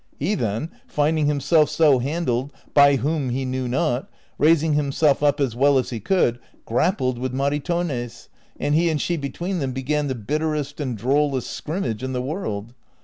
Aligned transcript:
He 0.17 0.33
then, 0.33 0.71
finding 0.87 1.27
himself 1.27 1.69
so 1.69 1.99
handled, 1.99 2.51
by 2.73 2.95
whom 2.95 3.29
he 3.29 3.45
knew 3.45 3.67
not, 3.67 4.09
raising 4.39 4.73
himself 4.73 5.21
up 5.21 5.39
as 5.39 5.55
well 5.55 5.77
as 5.77 5.91
he 5.91 5.99
could, 5.99 6.39
grappled 6.65 7.19
with 7.19 7.33
Mari 7.33 7.59
tornes, 7.59 8.27
and 8.59 8.73
he 8.73 8.89
and 8.89 8.99
she 8.99 9.15
between 9.15 9.59
them 9.59 9.73
began 9.73 10.07
the 10.07 10.15
bitterest 10.15 10.79
and 10.79 10.97
drollest 10.97 11.51
scrimmage 11.51 12.01
in 12.01 12.13
the 12.13 12.19
world. 12.23 12.73